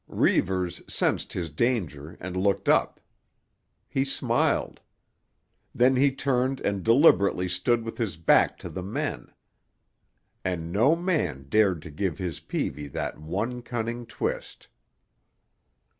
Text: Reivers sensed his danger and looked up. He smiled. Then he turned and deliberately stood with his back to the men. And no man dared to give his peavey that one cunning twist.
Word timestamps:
Reivers 0.07 0.81
sensed 0.91 1.33
his 1.33 1.51
danger 1.51 2.17
and 2.19 2.35
looked 2.35 2.67
up. 2.67 2.99
He 3.87 4.03
smiled. 4.03 4.79
Then 5.75 5.95
he 5.95 6.09
turned 6.11 6.59
and 6.61 6.83
deliberately 6.83 7.47
stood 7.47 7.83
with 7.83 7.99
his 7.99 8.17
back 8.17 8.57
to 8.65 8.69
the 8.69 8.81
men. 8.81 9.31
And 10.43 10.71
no 10.71 10.95
man 10.95 11.43
dared 11.49 11.83
to 11.83 11.91
give 11.91 12.17
his 12.17 12.39
peavey 12.39 12.87
that 12.87 13.19
one 13.19 13.61
cunning 13.61 14.07
twist. 14.07 14.69